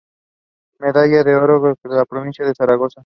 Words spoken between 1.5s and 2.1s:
de Ia